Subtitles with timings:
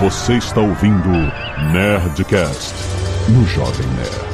[0.00, 1.10] Você está ouvindo
[1.72, 2.74] Nerdcast
[3.28, 4.30] no Jovem Nerd.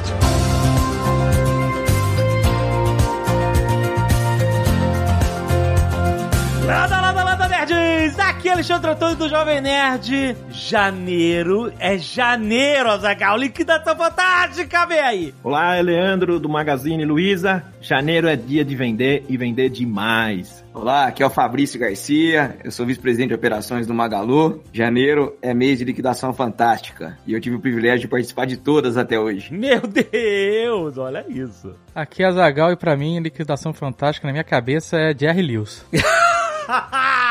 [6.64, 8.16] Nada, nada, nada, nerds!
[8.16, 10.37] Aqui é Alexandre Antônio do Jovem Nerd.
[10.69, 13.37] Janeiro é janeiro, Azaghal.
[13.37, 15.35] Liquidação fantástica, vem aí!
[15.45, 17.62] Olá, é Leandro do Magazine Luiza.
[17.81, 20.64] Janeiro é dia de vender e vender demais.
[20.75, 24.61] Olá, aqui é o Fabrício Garcia, eu sou vice-presidente de operações do Magalu.
[24.73, 28.96] Janeiro é mês de liquidação fantástica e eu tive o privilégio de participar de todas
[28.96, 29.54] até hoje.
[29.54, 31.76] Meu Deus, olha isso.
[31.95, 35.87] Aqui é Zagal e pra mim, liquidação fantástica na minha cabeça é Jerry Lewis.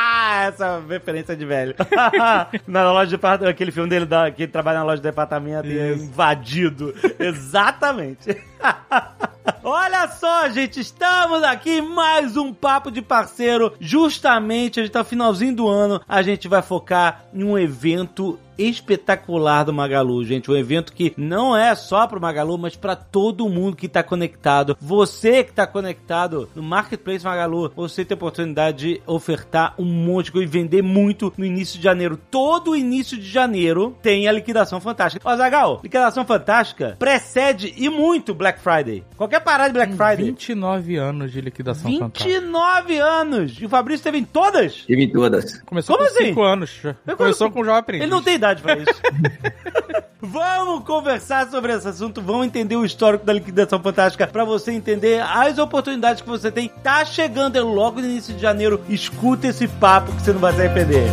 [0.47, 1.75] Essa referência de velho.
[2.67, 5.67] na loja de departamento, aquele filme dele da, que ele trabalha na loja de departamento
[5.67, 6.93] e é invadido.
[7.19, 8.37] Exatamente.
[9.63, 13.73] Olha só, gente, estamos aqui mais um papo de parceiro.
[13.79, 19.63] Justamente, a gente tá finalzinho do ano, a gente vai focar em um evento espetacular
[19.63, 20.49] do Magalu, gente.
[20.49, 24.77] Um evento que não é só pro Magalu, mas para todo mundo que tá conectado.
[24.79, 30.25] Você que tá conectado no Marketplace Magalu, você tem a oportunidade de ofertar um monte
[30.25, 32.19] de coisa e vender muito no início de janeiro.
[32.29, 35.27] Todo início de janeiro tem a liquidação fantástica.
[35.27, 39.03] Ó, Zagal, liquidação fantástica precede e muito Black Friday.
[39.17, 40.25] Qualquer parada de Black Friday.
[40.25, 43.03] 29 anos de liquidação 29 fantástica.
[43.03, 43.57] anos!
[43.59, 44.73] E o Fabrício teve em todas?
[44.73, 45.61] Tive em todas.
[45.61, 46.27] Começou Como com assim?
[46.27, 46.81] 5 anos.
[47.17, 48.03] Começou com o Jovem Aprendiz.
[48.03, 48.93] Ele não tem idade pra isso.
[50.21, 55.21] Vamos conversar sobre esse assunto, vamos entender o histórico da liquidação fantástica pra você entender
[55.21, 56.69] as oportunidades que você tem.
[56.81, 58.81] Tá chegando é logo no início de janeiro.
[58.89, 61.05] Escuta esse papo que você não vai se arrepender.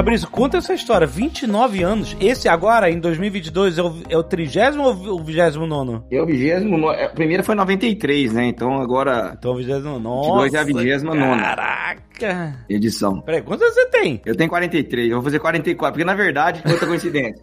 [0.00, 1.06] Fabrício, conta essa história.
[1.06, 2.16] 29 anos.
[2.18, 6.00] Esse agora, em 2022, é o, é o 30 ou o 29?
[6.10, 8.46] É o vigésimo, no- é, o primeiro foi 93, né?
[8.46, 9.98] Então agora Então, o 29.
[9.98, 10.46] Nossa.
[10.46, 11.38] 22 é a 29ª.
[11.40, 12.00] Caraca.
[12.68, 13.20] edição.
[13.22, 14.20] Peraí, quantos anos você tem?
[14.26, 17.40] Eu tenho 43, eu vou fazer 44, porque na verdade, outra coincidência.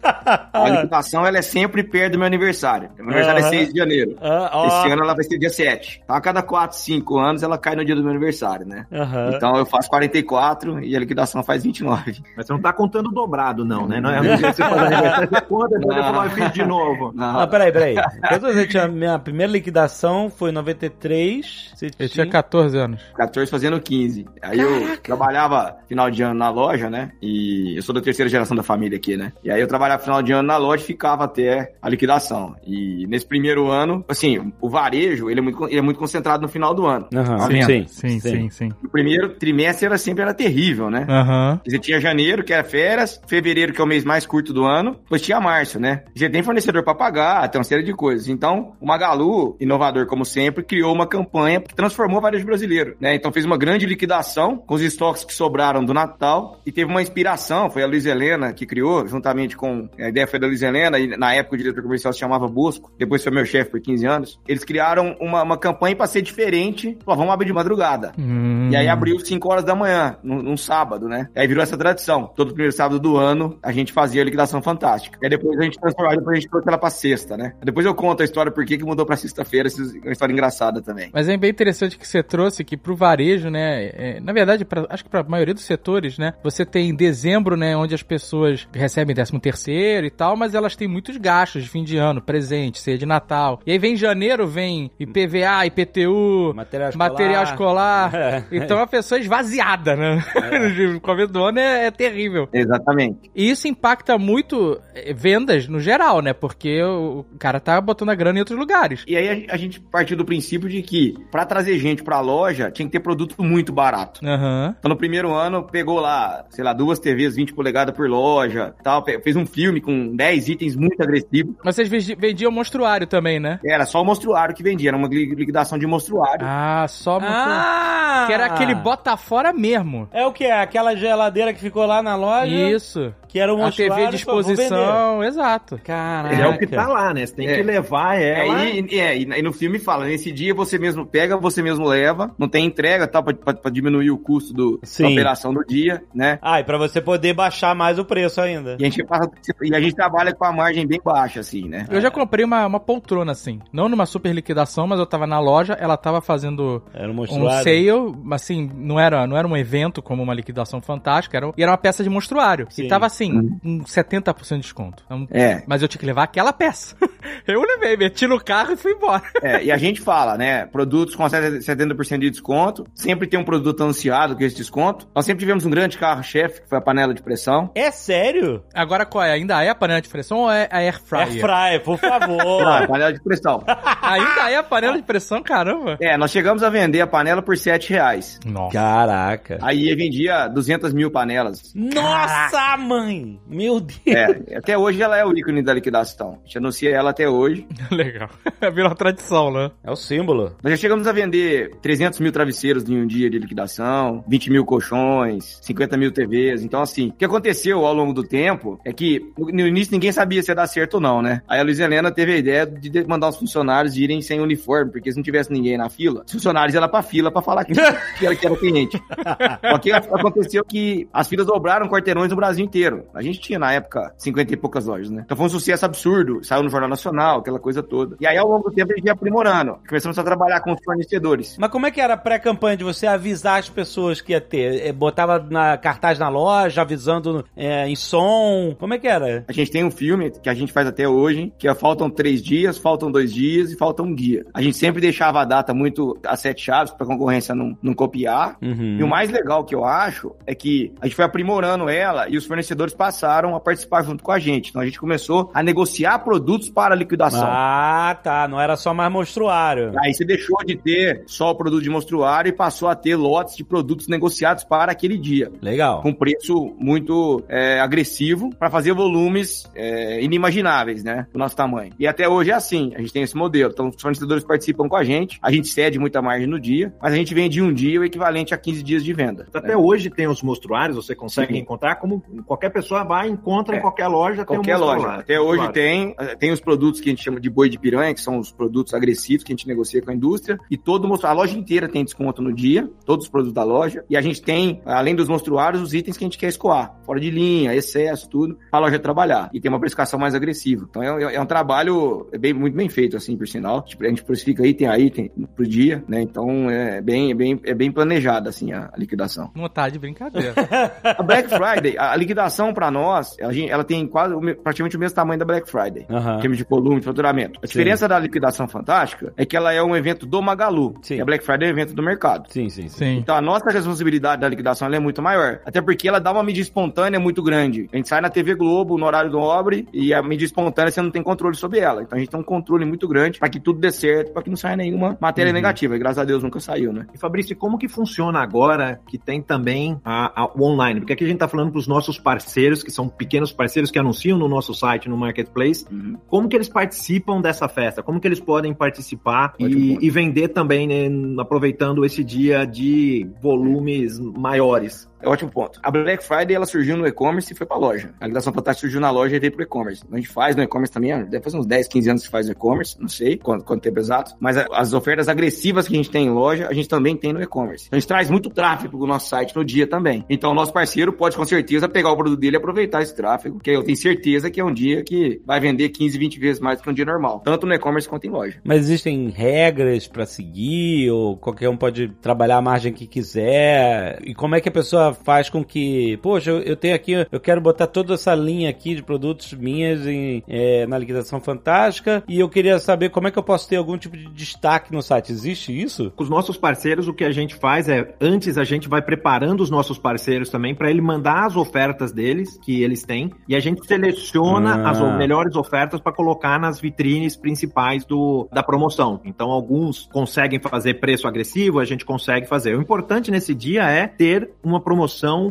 [0.52, 2.88] A liquidação ela é sempre perto do meu aniversário.
[2.96, 3.46] Meu aniversário Aham.
[3.48, 4.16] é 6 de janeiro.
[4.20, 4.66] Ah, ó.
[4.66, 6.00] Esse ano ela vai ser dia 7.
[6.04, 8.86] Então a cada 4, 5 anos ela cai no dia do meu aniversário, né?
[8.92, 9.32] Aham.
[9.36, 12.20] Então eu faço 44 e a liquidação faz 29.
[12.36, 14.00] Mas você não tá contando dobrado, não, né?
[14.00, 16.06] Não é dia que você faz aniversário, você conta, depois Não.
[16.06, 17.12] eu falo, eu fiz de novo.
[17.14, 17.94] Não, Ah, peraí, peraí.
[17.98, 18.88] Anos você tinha?
[18.88, 21.72] Minha primeira liquidação foi em 93.
[21.74, 23.02] Você Eu tinha 14 anos.
[23.14, 24.26] 14 fazendo 15.
[24.42, 27.10] Aí eu trabalhava final de ano na loja, né?
[27.20, 29.32] E eu sou da terceira geração da família aqui, né?
[29.44, 32.56] E aí eu trabalhava final de ano na loja e ficava até a liquidação.
[32.66, 36.48] E nesse primeiro ano, assim, o varejo, ele é muito, ele é muito concentrado no
[36.48, 37.08] final do ano.
[37.14, 38.68] Aham, Tá sim, sim, Sim, sim, sim.
[38.82, 41.04] O primeiro trimestre era sempre era terrível, né?
[41.08, 41.60] Aham.
[41.66, 44.92] Você tinha janeiro, que era férias, fevereiro, que é o mês mais curto do ano,
[45.02, 46.04] depois tinha março, né?
[46.14, 48.28] Já tem fornecedor pra pagar, tem uma série de coisas.
[48.28, 53.14] Então, o Magalu, inovador como sempre, criou uma campanha que transformou o varejo brasileiro, né?
[53.14, 57.02] Então fez uma grande liquidação com os estoques que sobraram do Natal e teve uma
[57.02, 60.98] inspiração, foi a Luiz Helena que criou, juntamente com a ideia foi da Luiz Helena
[60.98, 64.06] e na época o diretor comercial se chamava Bosco, depois foi meu chefe por 15
[64.06, 64.40] anos.
[64.46, 68.12] Eles criaram uma, uma campanha pra ser diferente, Pô, vamos abrir de madrugada.
[68.18, 68.68] Hum.
[68.70, 71.28] E aí abriu 5 horas da manhã, num, num sábado, né?
[71.34, 72.27] E aí virou essa tradição.
[72.36, 75.18] Todo primeiro sábado do ano, a gente fazia a liquidação fantástica.
[75.22, 77.52] E aí depois a gente transformou, depois a gente trouxe ela pra sexta, né?
[77.62, 80.32] Depois eu conto a história por que que mudou pra sexta-feira, essa é uma história
[80.32, 81.10] engraçada também.
[81.12, 83.86] Mas é bem interessante que você trouxe que pro varejo, né?
[83.94, 86.34] é, na verdade, pra- acho que pra maioria dos setores, né?
[86.42, 87.76] Você tem dezembro, né?
[87.76, 91.84] Onde as pessoas recebem 13 terceiro e tal, mas elas têm muitos gastos de fim
[91.84, 93.60] de ano, presente, ceia de Natal.
[93.66, 97.10] E aí vem janeiro, vem IPVA, IPTU, Material escolar.
[97.10, 98.14] material escolar.
[98.14, 98.44] É.
[98.68, 100.24] Então a pessoa é esvaziada, né?
[100.92, 102.17] No começo do ano é, é terrível.
[102.52, 103.30] Exatamente.
[103.34, 106.32] E isso impacta muito eh, vendas no geral, né?
[106.32, 109.04] Porque o cara tá botando a grana em outros lugares.
[109.06, 112.86] E aí a, gente partiu do princípio de que, pra trazer gente pra loja, tinha
[112.86, 114.20] que ter produto muito barato.
[114.24, 114.74] Aham.
[114.78, 119.04] Então, no primeiro ano, pegou lá, sei lá, duas TVs 20 polegadas por loja, tal,
[119.04, 121.54] fez um filme com 10 itens muito agressivos.
[121.64, 123.58] Mas vocês vendi- vendiam monstruário também, né?
[123.64, 126.46] Era só o monstruário que vendia, era uma li- liquidação de monstruário.
[126.46, 127.52] Ah, só monstruário.
[127.52, 128.24] Ah!
[128.26, 130.08] Que era aquele bota fora mesmo.
[130.12, 130.44] É o que?
[130.46, 132.70] Aquela geladeira que ficou lá na loja?
[132.70, 133.14] Isso.
[133.28, 134.14] Que era um A TV vender.
[134.14, 135.78] exposição, exato.
[135.84, 136.34] Caraca.
[136.34, 137.26] É o que tá lá, né?
[137.26, 137.56] Você tem É.
[137.56, 138.64] que levar É, ela.
[138.64, 142.34] e, é, e, e no filme fala, nesse dia você mesmo pega, você mesmo leva,
[142.38, 145.04] não tem entrega, tal, pra, pra- pra diminuir o custo do, Sim.
[145.04, 146.38] da operação do dia, né?
[146.42, 148.76] Ah, e pra você poder baixar mais o preço ainda.
[148.78, 149.30] E a gente passa,
[149.62, 151.86] e a gente trabalha com a margem bem baixa, assim, né?
[151.90, 153.60] Eu já comprei uma, uma poltrona assim.
[153.72, 157.26] Não numa super liquidação, mas eu tava na loja, ela tava fazendo Era um um
[157.50, 157.90] sale,
[158.32, 161.78] assim, não era, não era um evento como uma liquidação fantástica, era, e era uma
[161.78, 162.66] peça de monstruário.
[162.70, 162.84] Sim.
[162.84, 165.02] E tava assim, com 70% de desconto.
[165.06, 165.62] Então, É.
[165.66, 166.96] Mas eu tinha que levar aquela peça.
[167.46, 169.22] Eu levei, meti no carro e fui embora.
[169.42, 170.66] É, e a gente fala, né?
[170.66, 172.86] Produtos com 70% de desconto.
[172.94, 175.08] Sempre tem um produto anunciado com esse desconto.
[175.14, 177.70] Nós sempre tivemos um grande carro-chefe, que foi a panela de pressão.
[177.74, 178.62] É sério?
[178.74, 179.32] Agora qual é?
[179.32, 181.28] Ainda é a panela de pressão ou é a air fryer?
[181.28, 182.66] Air fryer, por favor.
[182.66, 183.62] Ah, panela de pressão.
[184.02, 185.96] Ainda é a panela de pressão, caramba.
[186.00, 188.38] É, nós chegamos a vender a panela por 7 reais.
[188.44, 188.72] Nossa.
[188.72, 189.58] Caraca.
[189.62, 191.72] Aí vendia 200 mil panelas.
[191.74, 193.40] Nossa, mãe!
[193.46, 193.98] Meu Deus.
[194.06, 196.38] É, até hoje ela é o ícone da liquidação.
[196.42, 197.66] A gente anuncia ela até hoje.
[197.90, 198.28] Legal.
[198.72, 199.70] Virou uma tradição, né?
[199.82, 200.52] É o símbolo.
[200.62, 204.64] Nós já chegamos a vender 300 mil travesseiros em um dia de liquidação, 20 mil
[204.64, 206.62] colchões, 50 mil TVs.
[206.62, 210.42] Então, assim, o que aconteceu ao longo do tempo é que no início ninguém sabia
[210.42, 211.42] se ia dar certo ou não, né?
[211.48, 215.10] Aí a Luiz Helena teve a ideia de mandar os funcionários irem sem uniforme, porque
[215.10, 217.72] se não tivesse ninguém na fila, os funcionários iam lá pra fila pra falar que,
[217.72, 219.00] que, era, que era cliente.
[219.70, 223.04] Só que aconteceu que as filas dobraram quarteirões no Brasil inteiro.
[223.14, 225.22] A gente tinha, na época, 50 e poucas lojas, né?
[225.24, 226.44] Então foi um sucesso absurdo.
[226.44, 228.16] Saiu no Jornal Nacional, aquela coisa toda.
[228.20, 229.78] E aí, ao longo do tempo, a gente ia aprimorando.
[229.88, 231.56] Começamos a trabalhar com os fornecedores.
[231.58, 234.86] Mas como é que era a pré-campanha de você avisar as pessoas que ia ter?
[234.86, 238.74] É, Botava na cartaz na loja, avisando é, em som?
[238.78, 239.44] Como é que era?
[239.46, 242.42] A gente tem um filme que a gente faz até hoje, que é faltam três
[242.42, 244.44] dias, faltam dois dias e falta um guia.
[244.52, 248.56] A gente sempre deixava a data muito a sete chaves pra concorrência não, não copiar.
[248.60, 248.96] Uhum.
[248.98, 252.36] E o mais legal que eu acho é que a gente foi aprimorando ela e
[252.36, 254.70] os fornecedores passaram a participar junto com a gente.
[254.70, 257.44] Então a gente começou a negociar produtos para liquidação.
[257.46, 258.46] Ah, tá.
[258.48, 259.92] Não era só mais monstruário.
[260.02, 263.56] Aí você deixou de ter só o produto de monstruário e passou a ter lotes
[263.56, 265.50] de produtos negociados para aquele dia.
[265.60, 266.02] Legal.
[266.02, 271.26] Com preço muito é, agressivo para fazer volumes é, inimagináveis, né?
[271.32, 271.92] Do nosso tamanho.
[271.98, 273.70] E até hoje é assim, a gente tem esse modelo.
[273.72, 277.12] Então os fornecedores participam com a gente, a gente cede muita margem no dia, mas
[277.12, 279.46] a gente vende um dia o equivalente a 15 dias de venda.
[279.52, 281.60] Até hoje tem os mostruários, você consegue Sim.
[281.60, 283.78] encontrar, como qualquer pessoa vai, encontra É.
[283.78, 285.08] em qualquer loja, Qualquer tem um loja.
[285.08, 285.72] Até hoje Claro.
[285.72, 288.38] tem, eh, tem os produtos que a gente chama de boi de piranha, que são
[288.38, 290.58] os produtos agressivos que a gente negocia com a indústria.
[290.70, 294.04] E todo a loja inteira tem desconto no dia, todos os produtos da loja.
[294.08, 296.94] E a gente tem, além dos monstruários, os itens que a gente quer escoar.
[297.04, 299.50] Fora de linha, excesso, tudo, pra loja trabalhar.
[299.52, 300.86] E tem uma precificação mais agressiva.
[300.88, 303.82] Então é, é um trabalho bem, muito bem feito, assim, por sinal.
[303.82, 306.20] Tipo, A gente precifica item a item pro dia, né?
[306.22, 309.50] Então é bem, é bem, é bem planejada, assim, a, a liquidação.
[309.54, 310.54] Não tá de brincadeira.
[311.18, 315.00] A Black Friday, a, a liquidação pra nós, a gente- ela tem quase praticamente o
[315.00, 316.06] mesmo tamanho da Black Friday.
[316.08, 316.36] Aham.
[316.36, 317.58] Em termos de volume, de faturamento.
[317.62, 320.94] A diferença da liquidação fantástica é que ela é um evento do Magalu.
[321.02, 321.16] Sim.
[321.16, 322.50] E a Black Friday é um evento do mercado.
[322.50, 323.16] Sim, sim, sim.
[323.18, 325.60] Então a nossa responsabilidade da liquidação ela é muito maior.
[325.64, 327.88] Até porque ela dá uma mídia espontânea muito grande.
[327.92, 331.00] A gente sai na TV Globo, no horário do Obre, e a mídia espontânea você
[331.02, 332.02] não tem controle sobre ela.
[332.02, 334.50] Então a gente tem um controle muito grande para que tudo dê certo, para que
[334.50, 335.96] não saia nenhuma matéria negativa.
[335.96, 337.06] E graças a Deus nunca saiu, né?
[337.14, 341.00] E Fabrício, e como que funciona agora que tem também a, a- o online?
[341.00, 343.98] Porque aqui a gente está falando para os nossos parceiros, que são pequenos parceiros que
[343.98, 346.16] anunciam no nosso site, no Marketplace, Uhum.
[346.28, 348.02] como que eles participam dessa festa?
[348.02, 354.18] Como que eles podem participar e, e vender também, né, aproveitando esse dia de volumes
[354.18, 355.07] maiores?
[355.20, 355.78] É ótimo ponto.
[355.82, 358.10] A Black Friday ela surgiu no e-commerce e foi pra loja.
[358.20, 360.02] A liquidação fantástica surgiu na loja e veio pro e-commerce.
[360.10, 362.52] A gente faz no e-commerce também, deve fazer uns 10, 15 anos que faz no
[362.52, 364.34] e-commerce, não sei quanto, quanto tempo exato.
[364.38, 367.32] Mas a- as ofertas agressivas que a gente tem em loja, a gente também tem
[367.32, 367.84] no e-commerce.
[367.86, 370.24] Então a gente traz muito tráfego pro nosso site no dia também.
[370.30, 373.58] Então o nosso parceiro pode com certeza pegar o produto dele e aproveitar esse tráfego,
[373.58, 376.78] que eu tenho certeza que é um dia que vai vender 15, 20 vezes mais
[376.78, 377.40] do que um dia normal.
[377.44, 378.60] Tanto no e-commerce quanto em loja.
[378.64, 384.18] Mas existem regras pra seguir, ou qualquer um pode trabalhar a margem que quiser?
[384.24, 387.40] E como é que a pessoa faz com que, poxa, eu, eu tenho aqui, eu
[387.40, 392.38] quero botar toda essa linha aqui de produtos minhas em, é, na liquidação fantástica, e
[392.38, 395.32] eu queria saber como é que eu posso ter algum tipo de destaque no site.
[395.32, 396.12] Existe isso?
[396.16, 399.60] Com os nossos parceiros, o que a gente faz é, antes a gente vai preparando
[399.62, 403.60] os nossos parceiros também para ele mandar as ofertas deles, que eles têm, e a
[403.60, 404.90] gente seleciona Ah.
[404.90, 409.20] as melhores ofertas para colocar nas vitrines principais do, da promoção.
[409.24, 412.76] Então, alguns conseguem fazer preço agressivo, a gente consegue fazer.
[412.76, 414.97] O importante nesse dia é ter uma promoção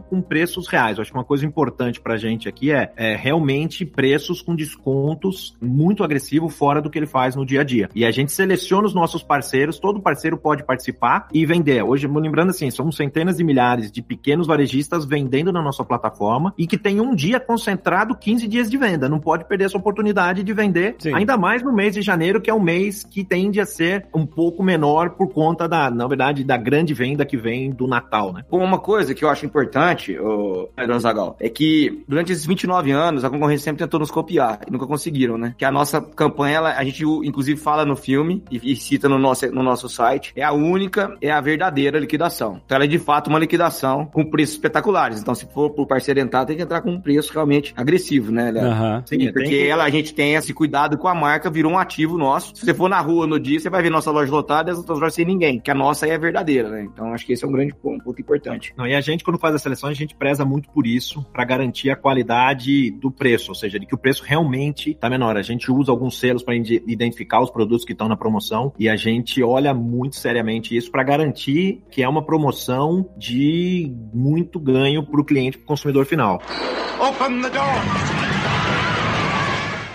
[0.10, 0.98] com preços reais.
[0.98, 5.56] Eu acho que uma coisa importante pra gente aqui é, é realmente preços com descontos
[5.62, 7.90] muito agressivos fora do que ele faz no dia a dia.
[7.94, 11.84] E a gente seleciona os nossos parceiros, todo parceiro pode participar e vender.
[11.84, 16.66] Hoje, lembrando assim, somos centenas de milhares de pequenos varejistas vendendo na nossa plataforma e
[16.66, 19.10] que tem um dia concentrado 15 dias de venda.
[19.10, 21.14] Não pode perder essa oportunidade de vender, Sim.
[21.14, 24.26] ainda mais no mês de janeiro, que é um mês que tende a ser um
[24.26, 28.44] pouco menor por conta da, na verdade, da grande venda que vem do Natal, né?
[28.50, 32.46] Como uma coisa que eu acho acho importante, o Pedro Zagal, é que durante esses
[32.46, 35.54] 29 anos a concorrência sempre tentou nos copiar e nunca conseguiram, né?
[35.58, 39.18] Que a nossa campanha, ela, a gente inclusive fala no filme e, e, cita no
[39.18, 42.62] nosso, no nosso site, é a única, é a verdadeira liquidação.
[42.66, 45.20] Então ela é de fato uma liquidação com preços espetaculares.
[45.20, 48.52] Então se for por parceiro entrado, tem que entrar com um preço realmente agressivo, né?
[48.52, 49.04] Uhum.
[49.06, 49.68] Sim, porque que...
[49.68, 52.56] ela, a gente tem esse cuidado com a marca, virou um ativo nosso.
[52.56, 54.78] Se você for na rua no dia, você vai ver nossa loja lotada e as
[54.78, 56.84] outras lojas sem ninguém, que a nossa é verdadeira, né?
[56.84, 58.74] Então acho que esse é um grande ponto, um ponto importante.
[58.78, 61.44] Não, e a gente, quando faz a seleção, a gente preza muito por isso, para
[61.44, 65.36] garantir a qualidade do preço, ou seja, de que o preço realmente tá menor.
[65.36, 68.96] A gente usa alguns selos para identificar os produtos que estão na promoção e a
[68.96, 75.20] gente olha muito seriamente isso para garantir que é uma promoção de muito ganho para
[75.20, 76.42] o cliente, para o consumidor final.
[76.98, 78.38] Open the door!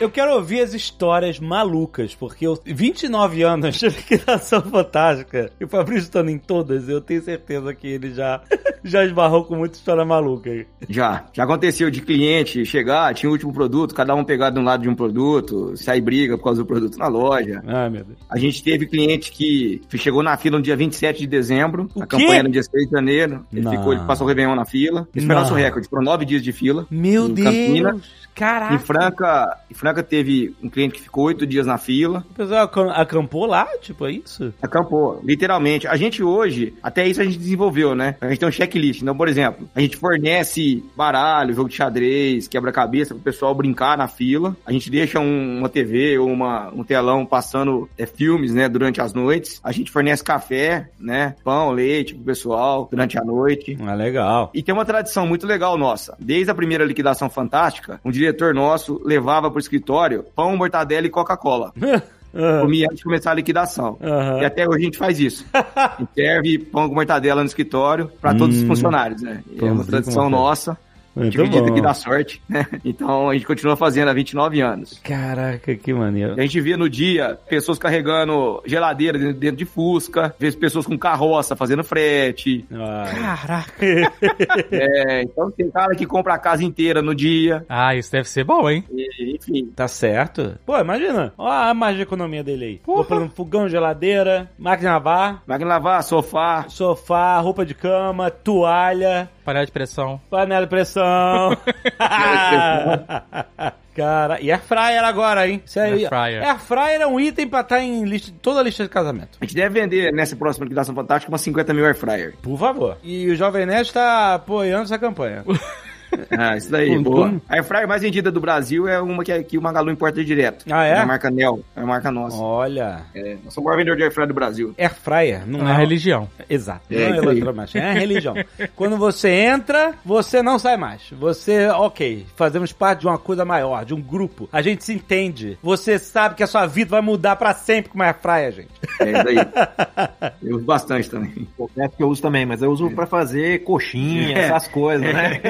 [0.02, 5.68] Eu quero ouvir as histórias malucas, porque eu 29 anos de liquidação fantástica e o
[5.68, 8.42] Fabrício estando em todas, eu tenho certeza que ele já,
[8.84, 10.66] já esbarrou com muita história maluca aí.
[10.88, 11.26] Já.
[11.32, 14.82] Já aconteceu de cliente chegar, tinha o último produto, cada um pegar de um lado
[14.82, 17.62] de um produto, sair briga por causa do produto na loja.
[17.66, 18.18] Ah, meu Deus.
[18.28, 22.06] A gente teve cliente que chegou na fila no dia 27 de dezembro, o a
[22.06, 22.16] quê?
[22.16, 23.46] campanha no dia 6 de janeiro.
[23.52, 25.08] Ele, ficou, ele passou o Réveillon na fila.
[25.14, 26.86] Esse foi nosso recorde, foram nove dias de fila.
[26.90, 27.48] Meu Deus!
[27.48, 28.22] Campinas.
[28.34, 28.74] Caraca!
[28.74, 32.24] Em Franca, em Franca teve um cliente que ficou oito dias na fila.
[32.30, 34.52] O pessoal acampou lá, tipo, é isso?
[34.62, 35.86] Acampou, literalmente.
[35.86, 38.16] A gente hoje, até isso a gente desenvolveu, né?
[38.20, 39.02] A gente tem um checklist.
[39.02, 44.08] Então, por exemplo, a gente fornece baralho, jogo de xadrez, quebra-cabeça pro pessoal brincar na
[44.08, 44.56] fila.
[44.64, 49.00] A gente deixa um, uma TV ou uma, um telão passando é, filmes, né, durante
[49.00, 49.60] as noites.
[49.62, 53.76] A gente fornece café, né, pão, leite pro pessoal durante a noite.
[53.80, 54.50] Ah, legal.
[54.54, 56.16] E tem uma tradição muito legal nossa.
[56.18, 61.72] Desde a primeira liquidação fantástica, um diretor nosso levava pro escritório pão, mortadela e Coca-Cola.
[62.32, 62.60] Uhum.
[62.62, 63.98] Comia antes de começar a liquidação.
[64.00, 64.40] Uhum.
[64.40, 65.46] E até hoje a gente faz isso.
[66.14, 68.68] Serve pão com mortadela no escritório para todos os hum.
[68.68, 69.42] funcionários, né?
[69.60, 70.76] É uma tradição nossa.
[71.16, 71.74] A gente acredita bom.
[71.74, 72.66] que dá sorte, né?
[72.84, 75.00] Então a gente continua fazendo há 29 anos.
[75.02, 76.34] Caraca, que maneiro.
[76.38, 81.54] A gente via no dia pessoas carregando geladeira dentro de Fusca, vê pessoas com carroça
[81.56, 82.64] fazendo frete.
[82.72, 83.10] Ah.
[83.14, 83.72] Caraca.
[84.70, 87.64] É, então tem cara que compra a casa inteira no dia.
[87.68, 88.84] Ah, isso deve ser bom, hein?
[88.90, 89.66] E, enfim.
[89.74, 90.58] Tá certo.
[90.64, 91.32] Pô, imagina.
[91.36, 92.78] Olha a mais de economia dele aí.
[92.78, 95.42] Comprando fogão, geladeira, máquina de lavar.
[95.46, 96.64] Máquina de lavar, sofá.
[96.68, 99.28] Sofá, roupa de cama, toalha.
[99.44, 100.20] Panela de pressão.
[100.30, 101.56] Panela de pressão.
[103.94, 105.62] Cara, e air fryer agora, hein?
[105.64, 106.42] Isso aí, air fryer.
[106.42, 109.36] Air fryer é um item pra estar tá em lista, toda a lista de casamento.
[109.40, 112.34] A gente deve vender nessa próxima liquidação fantástica umas 50 mil air fryer.
[112.40, 112.96] Por favor.
[113.02, 115.44] E o Jovem Nerd tá apoiando essa campanha.
[116.30, 117.40] Ah, isso daí, boa.
[117.48, 120.64] A Airfryer mais vendida do Brasil é uma que, que o Magalu importa direto.
[120.70, 120.90] Ah, é?
[120.90, 122.36] É a marca Nel, é a marca nossa.
[122.36, 123.02] Olha.
[123.14, 124.74] É, nós somos o maior vendedor de Airfryer do Brasil.
[124.78, 126.28] Airfryer não, não é, é religião.
[126.48, 126.82] Exato.
[126.90, 128.34] É, não é eletrodoméstico, é religião.
[128.76, 131.02] Quando você entra, você não sai mais.
[131.12, 134.48] Você, ok, fazemos parte de uma coisa maior, de um grupo.
[134.52, 135.58] A gente se entende.
[135.62, 138.70] Você sabe que a sua vida vai mudar pra sempre com uma Airfryer, gente.
[139.00, 140.32] É isso aí.
[140.42, 141.48] Eu uso bastante também.
[141.76, 144.40] É que eu uso também, mas eu uso pra fazer coxinha, é.
[144.42, 145.40] essas coisas, né?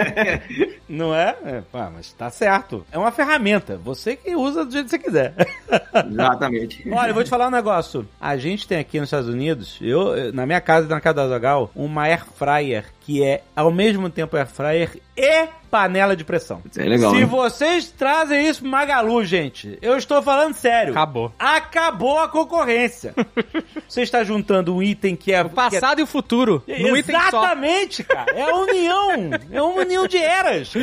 [0.88, 1.36] Não é?
[1.44, 2.84] é pá, mas tá certo.
[2.92, 3.78] É uma ferramenta.
[3.78, 5.34] Você que usa do jeito que você quiser.
[6.10, 6.88] Exatamente.
[6.90, 8.06] Olha, eu vou te falar um negócio.
[8.20, 11.28] A gente tem aqui nos Estados Unidos, eu, na minha casa e na casa da
[11.28, 16.60] Zagal, uma air fryer que é ao mesmo tempo air fryer e panela de pressão.
[16.70, 17.14] Isso é legal.
[17.14, 17.24] Se né?
[17.24, 20.92] vocês trazem isso pro Magalu, gente, eu estou falando sério.
[20.92, 21.32] Acabou.
[21.38, 23.14] Acabou a concorrência.
[23.88, 25.40] Você está juntando um item que é.
[25.42, 26.00] O passado é...
[26.02, 26.62] e o futuro.
[26.68, 28.32] Exatamente, cara.
[28.34, 29.30] É a união.
[29.50, 30.74] É uma união de eras.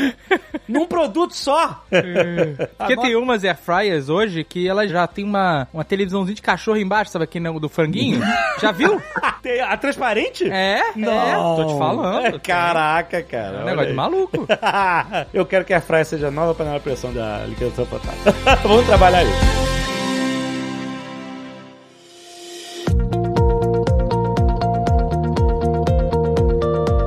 [0.68, 1.84] num produto só.
[1.92, 2.66] É.
[2.78, 6.78] Porque tem umas air fryers hoje que ela já tem uma, uma televisãozinha de cachorro
[6.78, 8.22] embaixo, sabe aqui do franguinho?
[8.60, 9.00] já viu?
[9.68, 10.50] a transparente?
[10.50, 11.12] É, Não.
[11.12, 11.64] é.
[11.64, 12.09] Tô te falando.
[12.18, 13.58] É, caraca, cara.
[13.58, 14.48] É um negócio de maluco.
[15.34, 18.34] Eu quero que a fryer seja a nova panela de pressão da liquidação fantástica.
[18.68, 19.70] Vamos trabalhar isso.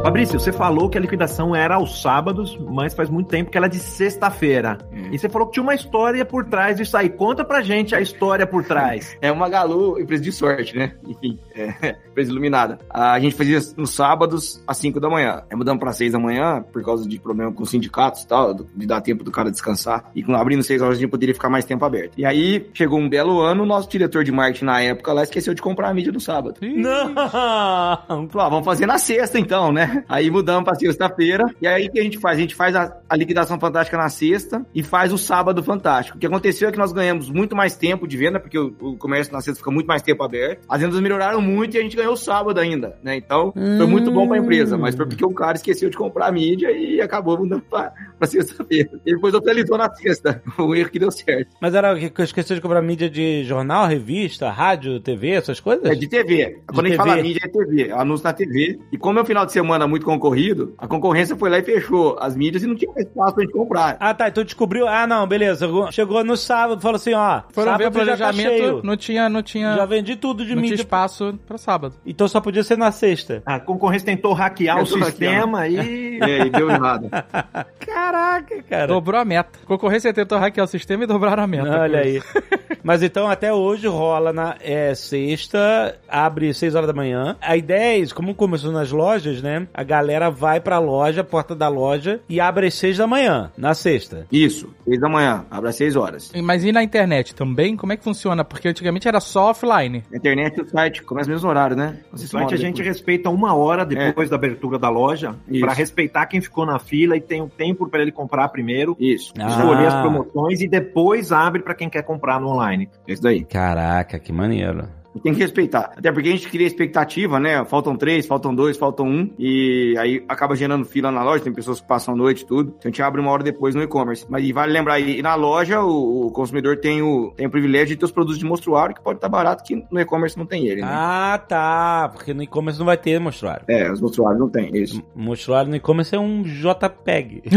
[0.03, 3.67] Fabrício, você falou que a liquidação era aos sábados, mas faz muito tempo que ela
[3.67, 4.77] é de sexta-feira.
[4.93, 5.09] Hum.
[5.13, 7.09] E você falou que tinha uma história por trás disso aí.
[7.09, 9.17] Conta pra gente a história por trás.
[9.23, 10.95] É uma Galu, empresa de sorte, né?
[11.07, 12.79] Enfim, é, empresa iluminada.
[12.89, 15.43] A gente fazia nos sábados às 5 da manhã.
[15.51, 18.87] Aí mudamos pra 6 da manhã por causa de problema com sindicatos e tal, de
[18.87, 20.11] dar tempo do cara descansar.
[20.15, 22.15] E com abrindo 6 horas a gente poderia ficar mais tempo aberto.
[22.17, 25.55] E aí chegou um belo ano, o nosso diretor de marketing na época lá esqueceu
[25.55, 26.57] de comprar a mídia no sábado.
[26.63, 27.15] Não!
[27.15, 30.05] Falou, ah, vamos fazer na sexta então, né?
[30.09, 31.45] Aí mudamos pra sexta-feira.
[31.61, 32.39] E aí o que a gente faz?
[32.39, 36.17] A gente faz a, a, liquidação fantástica na sexta e faz o sábado fantástico.
[36.17, 38.97] O que aconteceu é que nós ganhamos muito mais tempo de venda, porque o, o
[38.97, 40.65] comércio na sexta fica muito mais tempo aberto.
[40.69, 43.17] As vendas melhoraram muito e a gente ganhou o sábado ainda, né?
[43.17, 46.33] Então, foi muito bom pra empresa, mas foi porque o cara esqueceu de comprar a
[46.33, 48.91] mídia e acabou mudando pra, pra sexta-feira.
[49.05, 50.43] E depois atualizou na sexta.
[50.63, 51.49] Um erro que deu certo.
[51.61, 55.85] Mas era que eu esqueci de comprar mídia de jornal, revista, rádio, TV, essas coisas?
[55.85, 56.61] É de TV.
[56.67, 57.11] Quando a gente TV.
[57.11, 57.91] fala mídia, é TV.
[57.93, 58.79] Anúncio na TV.
[58.93, 62.17] E como é um final de semana muito concorrido, a concorrência foi lá e fechou
[62.21, 63.97] as mídias e não tinha mais espaço pra gente comprar.
[63.99, 64.29] Ah, tá.
[64.29, 64.87] Então descobriu.
[64.87, 65.67] Ah, não, beleza.
[65.91, 67.43] Chegou no sábado, falou assim: ó.
[67.53, 68.81] Foram ver o tá planejamento, cheio.
[68.85, 70.83] não tinha, não tinha, Já vendi tudo de não tinha mídia.
[70.83, 71.95] espaço pra sábado.
[72.07, 73.43] Então só podia ser na sexta.
[73.45, 76.13] A concorrência tentou hackear o sistema e.
[76.23, 77.09] É, e deu errado.
[77.85, 78.87] Caraca, cara.
[78.87, 79.59] Dobrou a meta.
[79.65, 81.81] A concorrência tentou hackear o sistema e dobraram a meta.
[81.81, 82.23] Olha aí.
[82.83, 87.37] Mas então até hoje rola na é, sexta, abre 6 horas da manhã.
[87.41, 89.67] A ideia é isso, como começou nas lojas, né?
[89.73, 93.75] A galera vai pra loja, porta da loja, e abre às 6 da manhã, na
[93.75, 94.27] sexta.
[94.31, 96.33] Isso, seis da manhã, abre às seis horas.
[96.43, 97.77] Mas e na internet também?
[97.77, 98.45] Como é que funciona?
[98.45, 100.03] Porque antigamente era só offline.
[100.13, 101.99] A internet e o site começa no mesmo horário, né?
[102.11, 106.41] No site a gente respeita uma hora depois da abertura da loja para respeitar quem
[106.41, 109.49] ficou na fila e tem um tempo para ele comprar primeiro, Isso, Ah.
[109.49, 112.89] escolher as promoções e depois abre para quem quer comprar no online.
[113.07, 113.45] isso daí.
[113.45, 114.89] Caraca, que maneiro.
[115.21, 115.93] Tem que respeitar.
[115.97, 117.65] Até porque a gente cria expectativa, né?
[117.65, 119.31] Faltam três, faltam dois, faltam um.
[119.39, 121.45] E aí acaba gerando fila na loja.
[121.45, 122.75] Tem pessoas que passam a noite e tudo.
[122.79, 124.27] Então a gente abre uma hora depois no e-commerce.
[124.29, 127.89] Mas e vale lembrar, e na loja o, o consumidor tem o, tem o privilégio
[127.89, 130.67] de ter os produtos de mostruário, que pode estar barato, que no e-commerce não tem
[130.67, 130.89] ele, né?
[130.91, 132.11] Ah, tá.
[132.13, 133.65] Porque no e-commerce não vai ter mostruário.
[133.69, 135.03] É, os mostruários não tem, isso.
[135.15, 137.43] Mostruário no e-commerce é um JPEG.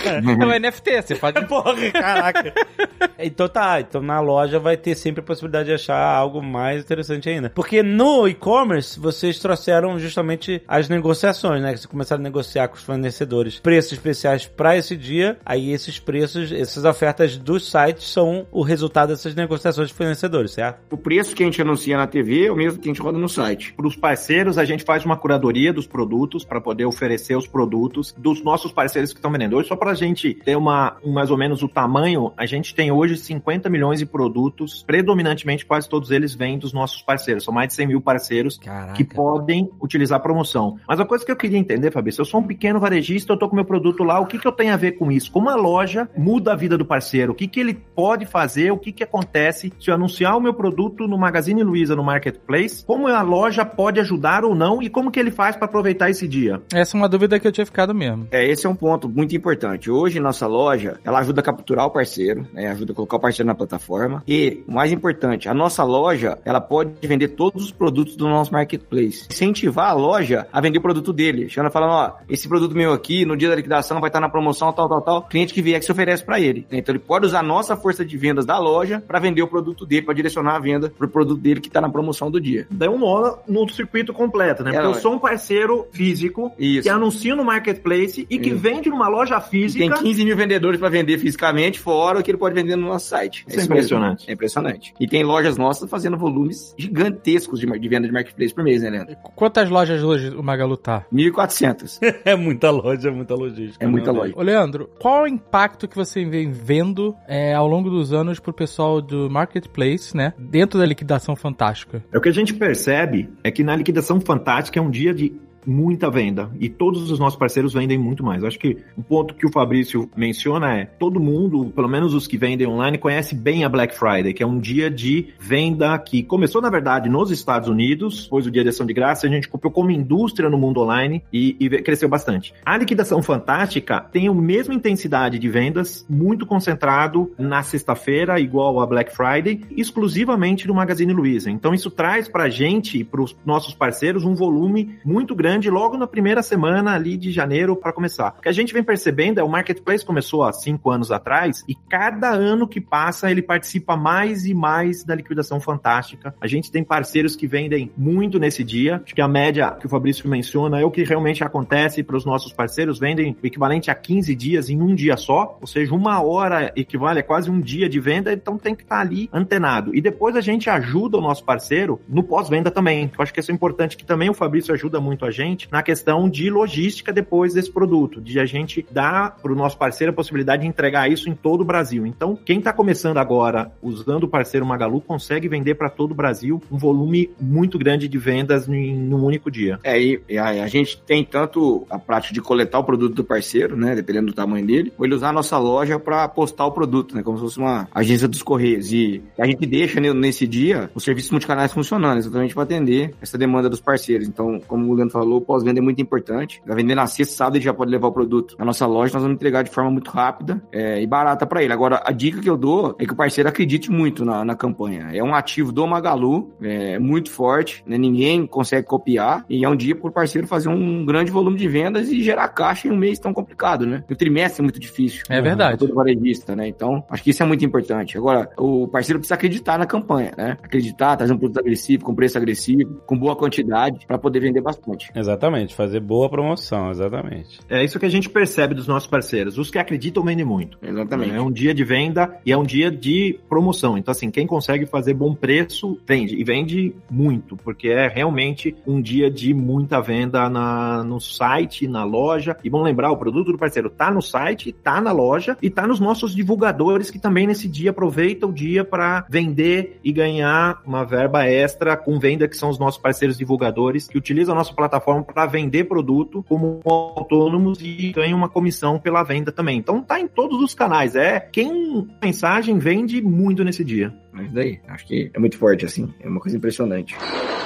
[0.00, 1.44] É o NFT, você pode...
[1.46, 2.52] Porra, caraca.
[3.18, 7.28] então tá, então na loja vai ter sempre a possibilidade de achar algo mais interessante
[7.28, 7.50] ainda.
[7.50, 11.72] Porque no e-commerce, vocês trouxeram justamente as negociações, né?
[11.72, 15.38] Que vocês começaram a negociar com os fornecedores preços especiais para esse dia.
[15.44, 20.80] Aí esses preços, essas ofertas dos sites são o resultado dessas negociações de fornecedores, certo?
[20.90, 23.18] O preço que a gente anuncia na TV é o mesmo que a gente roda
[23.18, 23.72] no site.
[23.72, 28.14] Para os parceiros, a gente faz uma curadoria dos produtos para poder oferecer os produtos
[28.16, 29.56] dos nossos parceiros que estão vendendo.
[29.56, 32.74] Hoje, só para a gente ter uma, um, mais ou menos o tamanho, a gente
[32.74, 37.44] tem hoje 50 milhões de produtos, predominantemente quase todos eles vêm dos nossos parceiros.
[37.44, 38.92] São mais de 100 mil parceiros Caraca.
[38.92, 40.76] que podem utilizar a promoção.
[40.86, 43.48] Mas a coisa que eu queria entender, Fabrício, eu sou um pequeno varejista, eu tô
[43.48, 45.32] com meu produto lá, o que, que eu tenho a ver com isso?
[45.32, 47.32] Como a loja muda a vida do parceiro?
[47.32, 48.70] O que, que ele pode fazer?
[48.70, 52.84] O que, que acontece se eu anunciar o meu produto no Magazine Luiza, no Marketplace?
[52.84, 54.82] Como a loja pode ajudar ou não?
[54.82, 56.60] E como que ele faz para aproveitar esse dia?
[56.72, 58.28] Essa é uma dúvida que eu tinha ficado mesmo.
[58.30, 59.90] É, esse é um ponto muito importante.
[59.90, 62.68] Hoje, nossa loja, ela ajuda a capturar o parceiro, né?
[62.68, 64.22] Ajuda a colocar o parceiro na plataforma.
[64.26, 68.52] E, o mais importante, a nossa loja, ela pode vender todos os produtos do nosso
[68.52, 69.26] marketplace.
[69.30, 71.48] Incentivar a loja a vender o produto dele.
[71.48, 74.72] Chegando falando, ó, esse produto meu aqui, no dia da liquidação, vai estar na promoção,
[74.72, 75.22] tal, tal, tal.
[75.22, 76.66] Cliente que vier que se oferece para ele.
[76.70, 79.86] Então, ele pode usar a nossa força de vendas da loja para vender o produto
[79.86, 82.66] dele, para direcionar a venda pro produto dele que está na promoção do dia.
[82.70, 84.70] Daí um nó no circuito completo, né?
[84.70, 86.82] É, Porque eu sou um parceiro físico Isso.
[86.82, 88.58] que anuncia no Marketplace e que Isso.
[88.58, 89.94] vende numa loja E física.
[89.94, 93.06] tem 15 mil vendedores para vender fisicamente, fora o que ele pode vender no nosso
[93.08, 93.44] site.
[93.46, 93.74] Isso é mesmo.
[93.74, 94.28] impressionante.
[94.28, 94.94] É impressionante.
[94.98, 98.90] E tem lojas nossas fazendo volumes gigantescos de, de venda de marketplace por mês, né,
[98.90, 99.16] Leandro?
[99.34, 101.06] Quantas lojas hoje o Magalu tá?
[101.12, 101.98] 1.400.
[102.24, 103.84] É muita loja, é muita logística.
[103.84, 104.34] É muita meu loja.
[104.36, 108.52] Ô, Leandro, qual o impacto que você vem vendo é, ao longo dos anos pro
[108.52, 110.34] pessoal do Marketplace, né?
[110.38, 112.04] Dentro da liquidação fantástica?
[112.12, 115.32] É o que a gente percebe é que na liquidação fantástica é um dia de
[115.66, 118.44] muita venda e todos os nossos parceiros vendem muito mais.
[118.44, 122.38] Acho que o ponto que o Fabrício menciona é todo mundo, pelo menos os que
[122.38, 126.60] vendem online, conhece bem a Black Friday, que é um dia de venda que começou
[126.60, 129.72] na verdade nos Estados Unidos, depois o dia de ação de graça, a gente comprou
[129.72, 132.54] como indústria no mundo online e, e cresceu bastante.
[132.64, 138.86] A liquidação fantástica tem a mesma intensidade de vendas, muito concentrado na sexta-feira, igual a
[138.86, 141.50] Black Friday, exclusivamente no Magazine Luiza.
[141.50, 146.06] Então isso traz pra gente, para os nossos parceiros, um volume muito grande logo na
[146.06, 148.34] primeira semana ali de janeiro para começar.
[148.38, 151.74] O que a gente vem percebendo é o Marketplace começou há cinco anos atrás e
[151.74, 156.34] cada ano que passa ele participa mais e mais da liquidação fantástica.
[156.40, 159.02] A gente tem parceiros que vendem muito nesse dia.
[159.04, 162.24] Acho que a média que o Fabrício menciona é o que realmente acontece para os
[162.24, 162.98] nossos parceiros.
[162.98, 167.20] Vendem o equivalente a 15 dias em um dia só, ou seja, uma hora equivale
[167.20, 169.94] a quase um dia de venda, então tem que estar ali antenado.
[169.94, 173.10] E depois a gente ajuda o nosso parceiro no pós-venda também.
[173.16, 175.68] Eu acho que isso é importante, que também o Fabrício ajuda muito a gente gente
[175.70, 180.12] na questão de logística depois desse produto, de a gente dar para o nosso parceiro
[180.12, 182.06] a possibilidade de entregar isso em todo o Brasil.
[182.06, 186.62] Então, quem está começando agora usando o parceiro Magalu consegue vender para todo o Brasil
[186.70, 189.78] um volume muito grande de vendas em um único dia.
[189.82, 193.76] É, e, a, a gente tem tanto a prática de coletar o produto do parceiro,
[193.76, 197.14] né, dependendo do tamanho dele, ou ele usar a nossa loja para postar o produto,
[197.14, 198.92] né, como se fosse uma agência dos correios.
[198.92, 203.68] E a gente deixa nesse dia os serviços multicanais funcionando, exatamente para atender essa demanda
[203.68, 204.28] dos parceiros.
[204.28, 206.62] Então, como o Leandro falou, o pós-venda é muito importante.
[206.66, 209.22] Vai vender na sexta, sábado, ele já pode levar o produto na nossa loja, nós
[209.22, 211.72] vamos entregar de forma muito rápida é, e barata para ele.
[211.72, 215.10] Agora, a dica que eu dou é que o parceiro acredite muito na, na campanha.
[215.12, 219.76] É um ativo do Magalu, é muito forte, né, ninguém consegue copiar e é um
[219.76, 222.96] dia para o parceiro fazer um grande volume de vendas e gerar caixa em um
[222.96, 224.04] mês tão complicado, né?
[224.10, 225.24] O trimestre é muito difícil.
[225.28, 225.78] É verdade.
[225.78, 226.68] Todo varejista, né?
[226.68, 228.16] Então, acho que isso é muito importante.
[228.16, 230.56] Agora, o parceiro precisa acreditar na campanha, né?
[230.62, 235.10] Acreditar, trazer um produto agressivo, com preço agressivo, com boa quantidade, para poder vender bastante.
[235.20, 237.60] Exatamente, fazer boa promoção, exatamente.
[237.68, 239.58] É isso que a gente percebe dos nossos parceiros.
[239.58, 240.78] Os que acreditam vendem muito.
[240.82, 241.34] Exatamente.
[241.34, 243.98] É um dia de venda e é um dia de promoção.
[243.98, 246.34] Então, assim, quem consegue fazer bom preço, vende.
[246.34, 252.04] E vende muito, porque é realmente um dia de muita venda na, no site, na
[252.04, 252.56] loja.
[252.64, 255.86] E vamos lembrar, o produto do parceiro tá no site, tá na loja e tá
[255.86, 261.04] nos nossos divulgadores que também nesse dia aproveita o dia para vender e ganhar uma
[261.04, 265.09] verba extra com venda, que são os nossos parceiros divulgadores, que utilizam a nossa plataforma
[265.22, 269.78] para vender produto como autônomos e ganham uma comissão pela venda também.
[269.78, 271.16] Então tá em todos os canais.
[271.16, 274.14] É quem mensagem vende muito nesse dia.
[274.32, 276.12] Mas daí, acho que é muito forte, assim.
[276.20, 277.16] É uma coisa impressionante.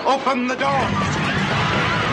[0.07, 2.03] Open the door!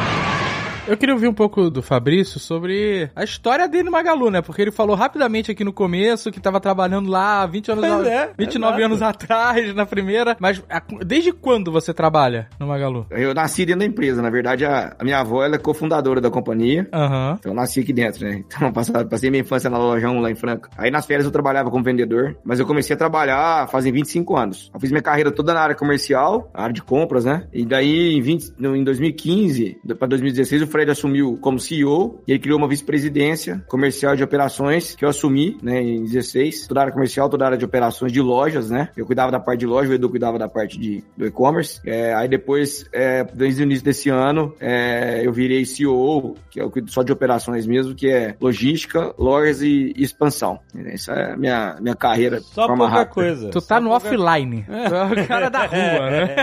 [0.87, 4.41] Eu queria ouvir um pouco do Fabrício sobre a história dele no Magalu, né?
[4.41, 8.31] Porque ele falou rapidamente aqui no começo que estava trabalhando lá 20 anos, Pois é,
[8.37, 8.85] 29 exato.
[8.85, 10.35] anos atrás, na primeira.
[10.39, 13.05] Mas a- desde quando você trabalha no Magalu?
[13.11, 14.21] Eu nasci dentro da empresa.
[14.23, 16.89] Na verdade, a, a minha avó ela é cofundadora da companhia.
[16.91, 17.35] Aham.
[17.39, 18.43] Então eu nasci aqui dentro, né?
[18.45, 20.69] Então passei, passei minha infância na lojão lá em Franca.
[20.77, 24.71] Aí nas férias eu trabalhava como vendedor, mas eu comecei a trabalhar fazem 25 anos.
[24.73, 27.47] Eu fiz minha carreira toda na área comercial, na área de compras, né?
[27.53, 32.31] E daí em, 20, no- em 2015 para 2016 o Fred assumiu como CEO e
[32.31, 36.67] ele criou uma vice-presidência comercial de operações que eu assumi, né, em 16.
[36.67, 38.89] Toda a área comercial, toda a área de operações de lojas, né?
[38.95, 41.79] Eu cuidava da parte de loja, o Edu cuidava da parte de, do e-commerce.
[41.85, 46.69] É, aí depois, é, desde o início desse ano, é, eu virei CEO, que eu
[46.71, 50.59] cuido só de operações mesmo, que é logística, lojas e, e expansão.
[50.85, 53.13] Essa é a minha, minha carreira Só forma pouca rápida.
[53.13, 53.49] coisa.
[53.49, 54.63] Tu Só tá no pouca- offline.
[54.65, 54.71] Tu
[55.19, 56.35] é o cara da rua, né?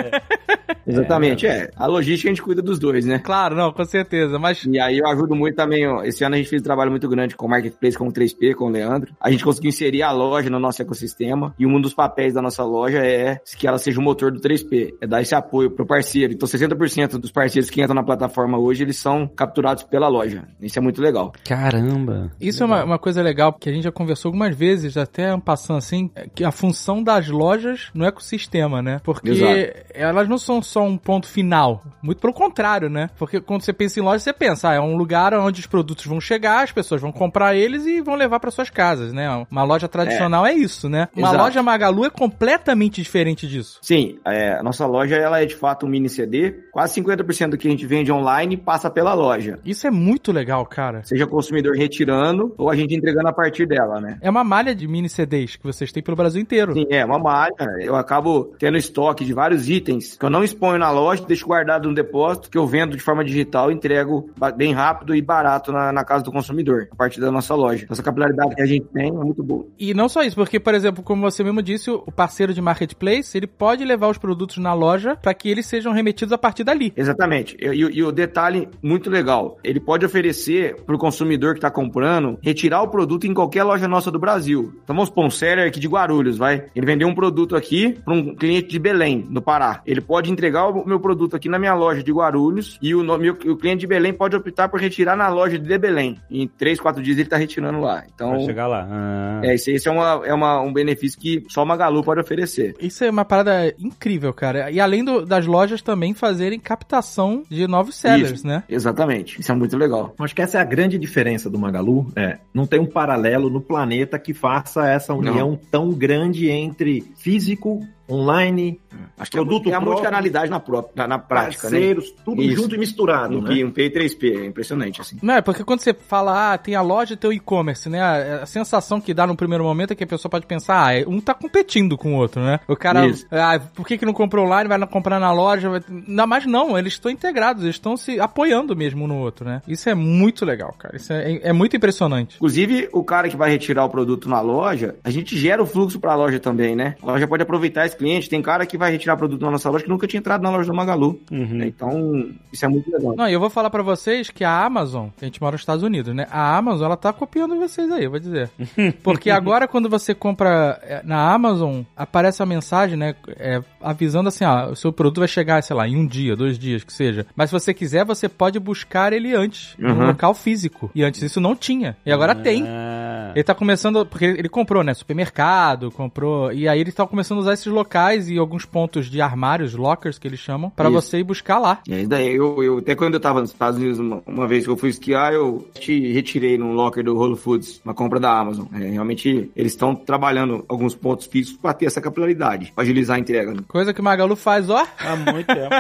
[0.87, 1.71] Exatamente, é.
[1.77, 3.19] A logística a gente cuida dos dois, né?
[3.19, 4.18] Claro, não, com certeza.
[4.41, 6.03] Mas E aí eu ajudo muito também, ó.
[6.03, 8.55] Esse ano a gente fez um trabalho muito grande com o Marketplace, com o 3P,
[8.55, 9.15] com o Leandro.
[9.21, 11.55] A gente conseguiu inserir a loja no nosso ecossistema.
[11.59, 14.95] E um dos papéis da nossa loja é que ela seja o motor do 3P.
[15.01, 16.33] É dar esse apoio pro parceiro.
[16.33, 20.49] Então 60% dos parceiros que entram na plataforma hoje, eles são capturados pela loja.
[20.61, 21.33] Isso é muito legal.
[21.45, 22.31] Caramba.
[22.41, 25.79] Isso é uma, uma coisa legal, porque a gente já conversou algumas vezes, até passando
[25.79, 29.01] assim, é que a função das lojas no ecossistema, né?
[29.03, 29.85] Porque Exato.
[29.95, 31.85] elas não são só um ponto final.
[32.03, 33.11] Muito pelo contrário, né?
[33.19, 36.07] Porque quando você pensa em loja, você pensa, ah, é um lugar onde os produtos
[36.07, 39.47] vão chegar, as pessoas vão comprar eles e vão levar para suas casas, né?
[39.51, 41.09] Uma loja tradicional é, isso, né?
[41.15, 41.45] Uma Exato.
[41.45, 43.79] loja Magalu é completamente diferente disso.
[43.83, 46.53] Sim, é, a nossa loja ela é de fato um mini CD.
[46.73, 49.59] Quase 50% do que a gente vende online passa pela loja.
[49.65, 51.03] Isso é muito legal, cara.
[51.05, 54.19] Seja o consumidor retirando ou a gente entregando a partir dela, né?
[54.21, 56.73] É uma malha de mini CDs que vocês têm pelo Brasil inteiro.
[56.73, 57.55] Sim, é uma malha.
[57.81, 61.89] Eu acabo tendo estoque de vários itens que eu não exponho na loja, deixo guardado
[61.89, 63.98] no depósito, que eu vendo de forma digital e entrego
[64.37, 67.87] ba- bem rápido e barato na, na casa do consumidor, a partir da nossa loja.
[67.91, 69.67] Essa capilaridade que a gente tem é muito boa.
[69.79, 73.37] E não só isso, porque, por exemplo, como você mesmo disse, o parceiro de marketplace,
[73.37, 76.93] ele pode levar os produtos na loja para que eles sejam remetidos a partir dali.
[76.97, 77.57] Exatamente.
[77.61, 81.71] E, e- e o detalhe muito legal, ele pode oferecer para o consumidor que está
[81.71, 84.73] comprando retirar o produto em qualquer loja nossa do Brasil.
[84.85, 86.65] Então vamos supor, um seller aqui de Guarulhos, vai.
[86.75, 89.81] Ele vendeu um produto aqui para um cliente de Belém, no Pará.
[89.87, 93.33] Ele pode entregar o meu produto aqui na minha loja de Guarulhos e o, meu-
[93.47, 96.17] o cliente de Belém pode optar por retirar na loja de Belém.
[96.31, 98.05] E em três, quatro dias ele está retirando lá.
[98.15, 98.87] Então, Vai chegar lá.
[98.91, 99.41] Ah.
[99.43, 102.75] é, esse, esse é, uma, é uma- um benefício que só uma Magalu pode oferecer.
[102.81, 104.71] Isso é uma parada incrível, cara.
[104.71, 108.47] E além do- das lojas também fazerem captação de novos sellers, Isso.
[108.47, 108.63] né?
[108.69, 109.41] Exatamente.
[109.41, 110.15] Isso é muito legal.
[110.19, 112.11] Acho que essa é a grande diferença do Magalu.
[112.17, 117.87] É, não tem um paralelo no planeta que faça essa união tão grande entre físico,
[118.11, 118.81] online
[119.19, 119.91] Acho que é Produto é a próprio.
[119.93, 121.77] multicanalidade na, pró- na, prática, né?
[121.79, 122.63] Parceiros, tudo Isso.
[122.63, 123.49] junto e misturado, Um, né?
[123.55, 125.19] P, um P e 3P, é impressionante, assim.
[125.23, 128.01] Não, é porque quando você fala, ah, tem a loja e tem o e-commerce, né?
[128.01, 130.95] A, a sensação que dá no primeiro momento é que a pessoa pode pensar, ah,
[130.99, 132.61] é- um tá competindo com o outro, né?
[132.69, 133.27] O cara, Isso.
[133.31, 135.69] ah, por que que não comprou online, vai comprar na loja?
[135.69, 135.81] Vai...
[135.89, 139.63] Não, mas não, eles estão integrados, eles estão se apoiando mesmo um no outro, né?
[139.67, 140.97] Isso é muito legal, cara.
[140.97, 142.37] Isso é, é muito impressionante.
[142.37, 145.99] Inclusive, o cara que vai retirar o produto na loja, a gente gera o fluxo
[146.01, 146.95] pra loja também, né?
[147.03, 148.29] A loja pode aproveitar esse cliente.
[148.31, 150.71] Tem cara que vai retirar produto na nossa loja que nunca tinha entrado na loja
[150.71, 151.21] do Magalu.
[151.31, 151.67] né?
[151.67, 153.15] Então, isso é muito legal.
[153.17, 155.61] Não, e eu vou falar pra vocês que a Amazon, que a gente mora nos
[155.63, 156.27] Estados Unidos, né?
[156.31, 158.51] A Amazon, ela tá copiando vocês aí, eu vou dizer.
[159.03, 163.15] Porque agora quando você compra é, na Amazon, aparece a mensagem, né?
[163.37, 166.59] é, avisando assim, ah, o seu produto vai chegar, sei lá, em um dia, dois
[166.59, 167.27] dias, que seja.
[167.35, 170.07] Mas se você quiser, você pode buscar ele antes, no Uhum.
[170.09, 170.91] local físico.
[170.95, 171.97] E antes isso não tinha.
[172.07, 172.65] E agora tem.
[172.67, 173.33] Ah.
[173.35, 177.41] Ele tá começando, porque ele comprou, né, supermercado, comprou, e aí ele tá começando a
[177.43, 177.88] usar esses locais
[178.29, 181.01] e alguns pontos de armários, lockers que eles chamam, pra Isso.
[181.01, 181.81] você ir buscar lá.
[181.89, 184.71] É, daí, eu, eu, até quando eu tava nos Estados Unidos, uma, uma vez que
[184.71, 188.67] eu fui esquiar, eu te retirei no locker do Whole Foods, uma compra da Amazon.
[188.75, 193.21] É, realmente, eles estão trabalhando alguns pontos fixos pra ter essa capilaridade, pra agilizar a
[193.21, 193.53] entrega.
[193.53, 193.61] né?
[193.69, 194.87] Coisa que o Magalu faz, ó.
[194.99, 195.75] Há muito tempo.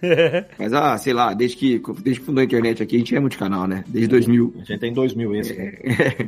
[0.58, 3.20] Mas, ah, sei lá, desde que, desde que fundou a internet aqui, a gente é
[3.20, 3.84] multicanal, né?
[3.86, 4.54] Desde 2000.
[4.56, 5.54] A gente tem 2000 esse.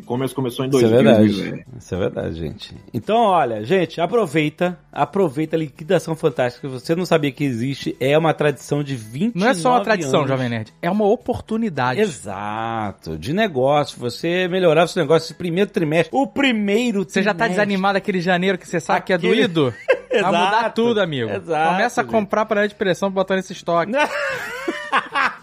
[0.03, 1.03] O comércio começou em Isso é 2000.
[1.03, 1.64] verdade.
[1.75, 1.79] é.
[1.79, 2.75] Isso é verdade, gente.
[2.92, 4.75] Então, olha, gente, aproveita.
[4.92, 6.68] Aproveita a liquidação fantástica.
[6.68, 7.96] Você não sabia que existe.
[8.00, 10.30] É uma tradição de 20 Não é só uma tradição, anos.
[10.30, 10.72] Jovem Nerd.
[10.80, 12.00] É uma oportunidade.
[12.00, 13.98] Exato, de negócio.
[13.98, 16.16] Você melhorar o seu negócio esse primeiro trimestre.
[16.16, 19.74] O primeiro Você já tá desanimado aquele janeiro que você sabe que é Aquele- doído?
[20.16, 21.28] Vai mudar Exato, tudo, amigo.
[21.30, 22.10] exato, Começa a gente.
[22.12, 23.92] comprar panela de pressão pra botar nesse estoque.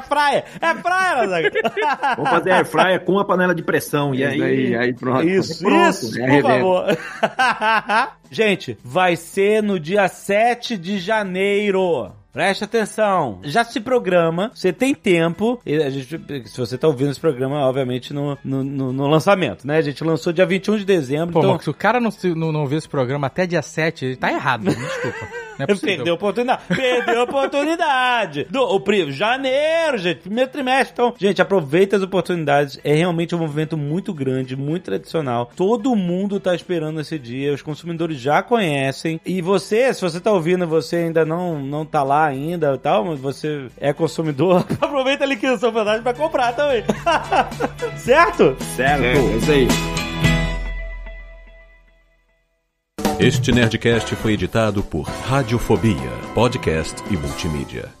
[0.00, 0.44] é praia!
[0.60, 1.50] É praia, Lazaga!
[2.16, 4.14] Vamos fazer air fryer com a panela de pressão.
[4.14, 5.28] E Isso aí, daí, aí pronto.
[5.28, 6.98] Isso, Pronto, isso, por favor.
[8.30, 12.12] Gente, vai ser no dia 7 de janeiro.
[12.32, 13.40] Preste atenção.
[13.42, 15.60] Já se programa, você tem tempo.
[15.66, 19.78] a gente- se você tá ouvindo esse programa, obviamente, no, no, no- lançamento, né?
[19.78, 21.32] A gente lançou dia 21 de dezembro.
[21.32, 24.04] Pô, então, mas se o cara não, não, não vê esse programa até dia 7,
[24.04, 24.62] ele tá errado.
[24.64, 25.40] Me desculpa.
[25.60, 25.66] É.
[25.66, 26.62] Perdeu a oportunidade.
[26.68, 28.46] Perdeu a oportunidade.
[28.48, 30.20] Do, o pri- janeiro, gente.
[30.20, 30.92] Primeiro trimestre.
[30.94, 32.80] Então, gente, aproveita as oportunidades.
[32.82, 35.50] É realmente um movimento muito grande, muito tradicional.
[35.54, 37.52] Todo mundo tá esperando esse dia.
[37.52, 39.20] Os consumidores já conhecem.
[39.26, 43.04] E você, se você tá ouvindo, você ainda não, não tá lá ainda e tal,
[43.04, 46.84] mas você é consumidor, aproveita a liquidação fantástica pra comprar também.
[47.98, 48.56] certo?
[48.76, 49.04] certo.
[49.04, 49.68] É, é isso aí.
[53.18, 57.99] Este Nerdcast foi editado por Radiofobia, podcast e multimídia.